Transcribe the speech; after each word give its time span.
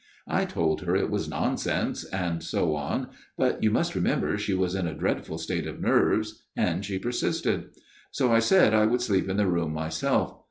I 0.27 0.45
told 0.45 0.81
her 0.81 0.95
it 0.95 1.11
was 1.11 1.29
nonsense, 1.29 2.03
and 2.05 2.41
so 2.41 2.75
on; 2.75 3.09
but 3.37 3.61
you 3.61 3.69
must 3.69 3.93
remember 3.93 4.35
she 4.35 4.55
was 4.55 4.73
in 4.73 4.87
a 4.87 4.95
dreadful 4.95 5.37
state 5.37 5.67
of 5.67 5.79
nerves, 5.79 6.41
and 6.57 6.83
she 6.83 6.97
persisted. 6.97 7.65
So 8.09 8.31
I 8.33 8.39
said 8.39 8.73
I 8.73 8.87
would 8.87 9.01
sleep 9.03 9.29
in 9.29 9.37
the 9.37 9.45
room 9.45 9.71
myself. 9.75 10.39